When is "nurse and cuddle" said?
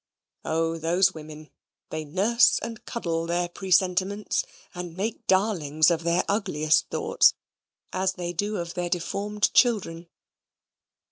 2.05-3.27